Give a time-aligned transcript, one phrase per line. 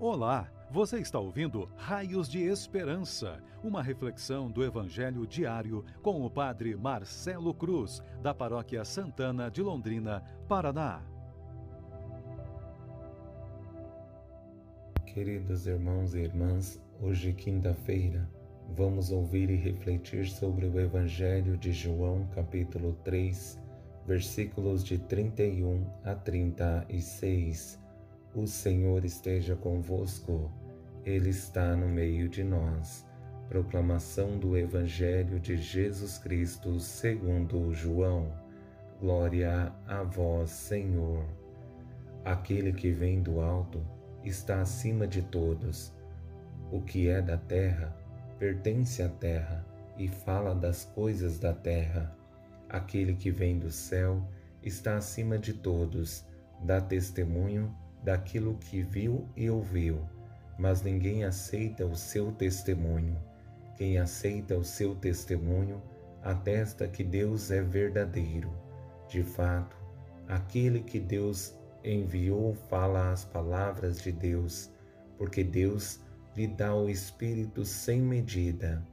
[0.00, 6.74] Olá, você está ouvindo Raios de Esperança, uma reflexão do Evangelho diário com o Padre
[6.74, 11.00] Marcelo Cruz, da Paróquia Santana de Londrina, Paraná.
[15.06, 18.28] Queridos irmãos e irmãs, hoje, quinta-feira,
[18.70, 23.60] vamos ouvir e refletir sobre o Evangelho de João, capítulo 3,
[24.04, 27.83] versículos de 31 a 36
[28.34, 30.50] o Senhor esteja convosco,
[31.04, 33.06] Ele está no meio de nós.
[33.48, 38.32] Proclamação do Evangelho de Jesus Cristo segundo João.
[39.00, 41.24] Glória a vós, Senhor.
[42.24, 43.80] Aquele que vem do alto
[44.24, 45.92] está acima de todos.
[46.72, 47.96] O que é da terra
[48.38, 49.64] pertence à terra
[49.96, 52.16] e fala das coisas da terra.
[52.68, 54.26] Aquele que vem do céu
[54.60, 56.26] está acima de todos,
[56.64, 57.72] dá testemunho
[58.04, 59.98] daquilo que viu e ouviu,
[60.58, 63.16] mas ninguém aceita o seu testemunho.
[63.76, 65.82] Quem aceita o seu testemunho
[66.22, 68.52] atesta que Deus é verdadeiro.
[69.08, 69.76] De fato,
[70.28, 74.70] aquele que Deus enviou fala as palavras de Deus,
[75.18, 76.00] porque Deus
[76.36, 78.86] lhe dá o Espírito sem medida.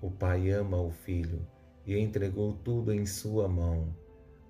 [0.00, 1.46] O Pai ama o Filho
[1.86, 3.94] e entregou tudo em sua mão.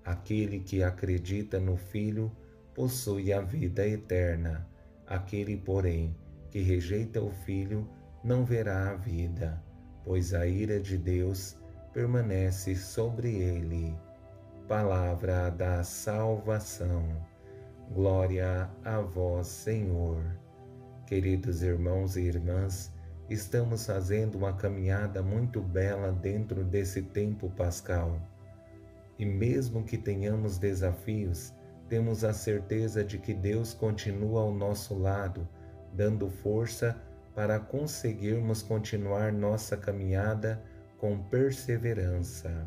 [0.03, 2.31] Aquele que acredita no Filho
[2.73, 4.67] possui a vida eterna.
[5.07, 6.15] Aquele, porém,
[6.49, 7.87] que rejeita o Filho
[8.23, 9.61] não verá a vida,
[10.03, 11.57] pois a ira de Deus
[11.93, 13.95] permanece sobre ele.
[14.67, 17.03] Palavra da salvação.
[17.93, 20.23] Glória a vós, Senhor.
[21.05, 22.93] Queridos irmãos e irmãs,
[23.29, 28.17] estamos fazendo uma caminhada muito bela dentro desse tempo pascal.
[29.19, 31.53] E mesmo que tenhamos desafios,
[31.91, 35.45] temos a certeza de que Deus continua ao nosso lado,
[35.91, 36.95] dando força
[37.35, 40.63] para conseguirmos continuar nossa caminhada
[40.97, 42.65] com perseverança.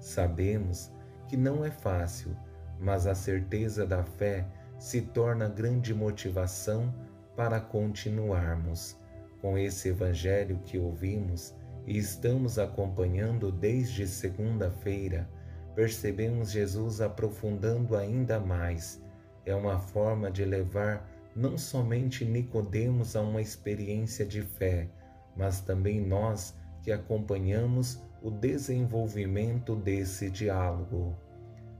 [0.00, 0.90] Sabemos
[1.28, 2.34] que não é fácil,
[2.80, 4.46] mas a certeza da fé
[4.78, 6.90] se torna grande motivação
[7.36, 8.98] para continuarmos.
[9.42, 11.54] Com esse Evangelho que ouvimos
[11.86, 15.28] e estamos acompanhando desde segunda-feira,
[15.74, 19.02] percebemos Jesus aprofundando ainda mais.
[19.44, 24.88] É uma forma de levar não somente Nicodemos a uma experiência de fé,
[25.36, 31.16] mas também nós que acompanhamos o desenvolvimento desse diálogo.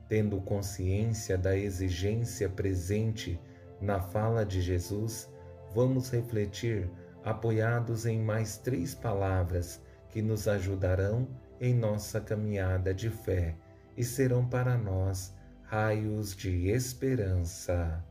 [0.09, 3.39] Tendo consciência da exigência presente
[3.81, 5.31] na fala de Jesus,
[5.75, 6.91] vamos refletir
[7.25, 11.29] apoiados em mais três palavras que nos ajudarão
[11.61, 13.55] em nossa caminhada de fé
[13.97, 18.05] e serão para nós raios de esperança.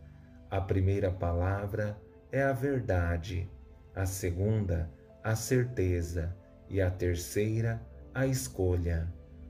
[0.49, 1.95] A primeira palavra
[2.31, 3.47] é a verdade,
[3.95, 4.89] a segunda,
[5.23, 6.35] a certeza
[6.67, 7.79] e a terceira,
[8.13, 9.07] a escolha.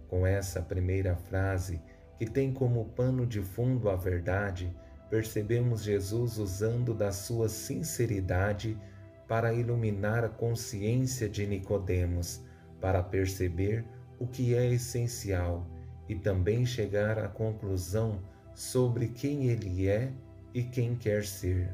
[0.09, 1.81] Com essa primeira frase,
[2.19, 4.75] que tem como pano de fundo a verdade,
[5.09, 8.77] percebemos Jesus usando da sua sinceridade
[9.25, 12.43] para iluminar a consciência de Nicodemos,
[12.81, 13.85] para perceber
[14.19, 15.65] o que é essencial
[16.11, 18.19] e também chegar à conclusão
[18.53, 20.11] sobre quem ele é
[20.53, 21.73] e quem quer ser: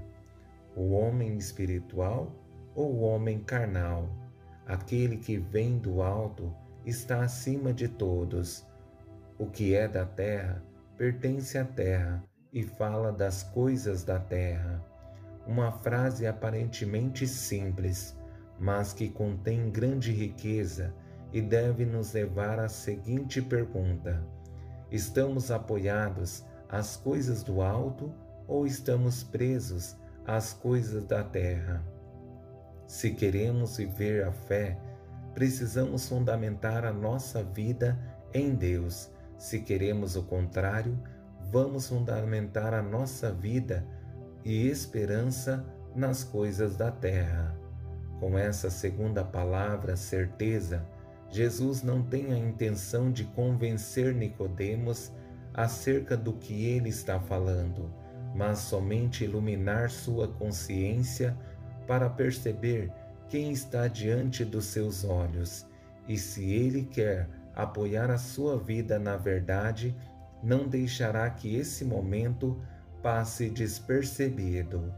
[0.75, 2.31] o homem espiritual
[2.75, 4.07] ou o homem carnal.
[4.67, 6.53] Aquele que vem do alto
[6.85, 8.63] está acima de todos.
[9.39, 10.63] O que é da terra
[10.95, 12.23] pertence à terra
[12.53, 14.85] e fala das coisas da terra.
[15.47, 18.15] Uma frase aparentemente simples,
[18.59, 20.93] mas que contém grande riqueza
[21.31, 24.23] e deve nos levar à seguinte pergunta:
[24.91, 28.13] estamos apoiados às coisas do alto
[28.47, 29.95] ou estamos presos
[30.25, 31.83] às coisas da terra?
[32.85, 34.79] Se queremos viver a fé,
[35.33, 37.99] precisamos fundamentar a nossa vida
[38.33, 39.11] em Deus.
[39.37, 40.97] Se queremos o contrário,
[41.51, 43.85] vamos fundamentar a nossa vida
[44.43, 47.55] e esperança nas coisas da terra.
[48.19, 50.83] Com essa segunda palavra, certeza,
[51.29, 55.11] Jesus não tem a intenção de convencer Nicodemos
[55.53, 57.91] acerca do que ele está falando,
[58.35, 61.35] mas somente iluminar sua consciência
[61.85, 62.91] para perceber
[63.29, 65.65] quem está diante dos seus olhos
[66.07, 69.95] e se ele quer apoiar a sua vida na verdade,
[70.41, 72.61] não deixará que esse momento
[73.01, 74.93] passe despercebido.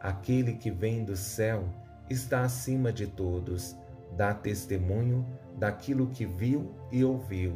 [0.00, 1.64] Aquele que vem do céu
[2.08, 3.76] está acima de todos,
[4.16, 5.26] dá testemunho
[5.58, 7.54] daquilo que viu e ouviu,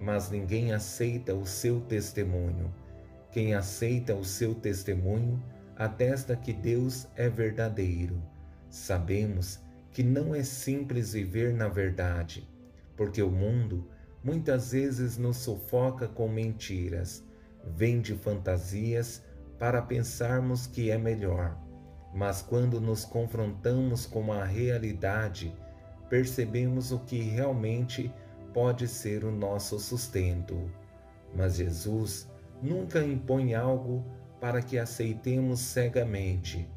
[0.00, 2.72] mas ninguém aceita o seu testemunho.
[3.30, 5.42] Quem aceita o seu testemunho
[5.76, 8.22] atesta que Deus é verdadeiro.
[8.70, 9.60] Sabemos
[9.92, 12.48] que não é simples viver na verdade,
[12.96, 13.88] porque o mundo
[14.22, 17.24] muitas vezes nos sufoca com mentiras,
[17.64, 19.22] vende fantasias
[19.58, 21.56] para pensarmos que é melhor.
[22.14, 25.54] Mas quando nos confrontamos com a realidade,
[26.08, 28.12] percebemos o que realmente
[28.52, 30.70] pode ser o nosso sustento.
[31.34, 32.30] Mas Jesus
[32.62, 34.04] nunca impõe algo
[34.40, 36.68] para que aceitemos cegamente,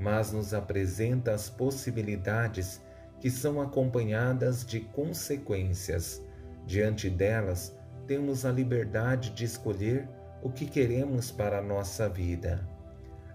[0.00, 2.80] mas nos apresenta as possibilidades
[3.20, 6.22] que são acompanhadas de consequências.
[6.66, 7.76] Diante delas,
[8.06, 10.08] temos a liberdade de escolher
[10.42, 12.66] o que queremos para a nossa vida.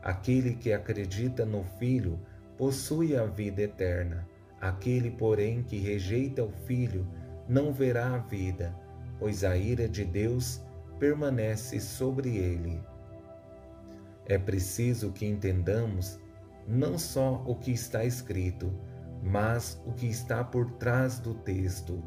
[0.02, 2.20] Aquele que acredita no Filho
[2.58, 4.28] possui a vida eterna.
[4.64, 7.06] Aquele, porém, que rejeita o Filho
[7.50, 8.74] não verá a vida,
[9.20, 10.64] pois a ira de Deus
[10.98, 12.80] permanece sobre ele.
[14.26, 16.18] É preciso que entendamos
[16.66, 18.74] não só o que está escrito,
[19.22, 22.02] mas o que está por trás do texto,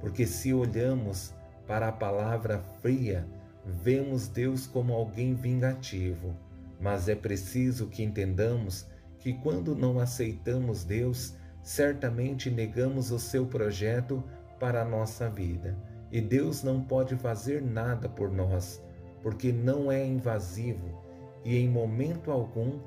[0.00, 1.32] porque se olhamos
[1.68, 3.24] para a palavra fria,
[3.64, 6.36] vemos Deus como alguém vingativo,
[6.80, 8.88] mas é preciso que entendamos
[9.20, 14.22] que quando não aceitamos Deus, certamente negamos o seu projeto
[14.58, 15.76] para a nossa vida.
[16.10, 18.82] E Deus não pode fazer nada por nós,
[19.22, 21.02] porque não é invasivo
[21.44, 22.80] e em momento algum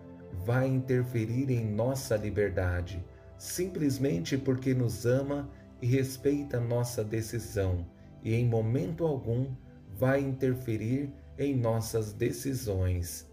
[0.45, 3.03] vai interferir em nossa liberdade,
[3.37, 5.49] simplesmente porque nos ama
[5.81, 7.85] e respeita nossa decisão,
[8.23, 9.47] e em momento algum
[9.93, 13.29] vai interferir em nossas decisões.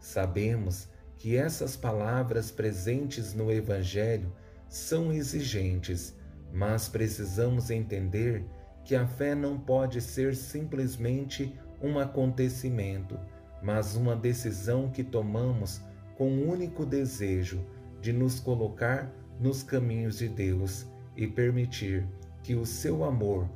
[0.00, 4.32] Sabemos que essas palavras presentes no Evangelho
[4.68, 6.14] são exigentes,
[6.52, 8.44] mas precisamos entender
[8.84, 13.18] que a fé não pode ser simplesmente um acontecimento,
[13.62, 15.80] mas uma decisão que tomamos
[16.16, 17.64] com o único desejo
[18.00, 20.86] de nos colocar nos caminhos de Deus
[21.16, 22.06] e permitir
[22.42, 23.48] que o seu amor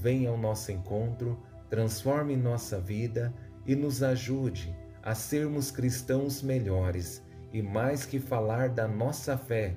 [0.00, 1.38] venha ao nosso encontro
[1.68, 3.32] transforme nossa vida
[3.66, 7.22] e nos ajude a sermos cristãos melhores
[7.52, 9.76] e mais que falar da nossa fé,